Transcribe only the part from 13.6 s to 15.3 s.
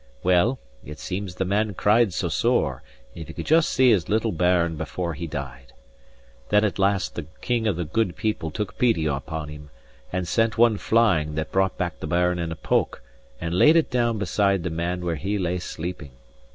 it down beside the man where